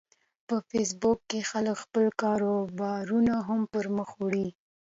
په 0.47 0.55
فېسبوک 0.69 1.19
کې 1.29 1.39
خلک 1.51 1.75
خپل 1.83 2.05
کاروبارونه 2.21 3.33
هم 3.47 3.61
پرمخ 3.73 4.09
وړي 4.21 4.47